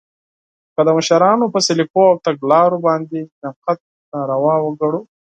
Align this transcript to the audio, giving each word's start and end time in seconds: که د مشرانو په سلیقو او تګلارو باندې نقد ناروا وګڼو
که 0.73 0.81
د 0.87 0.89
مشرانو 0.97 1.45
په 1.53 1.59
سلیقو 1.67 2.01
او 2.09 2.15
تګلارو 2.25 2.77
باندې 2.87 3.19
نقد 3.43 3.77
ناروا 4.11 4.55
وګڼو 4.61 5.01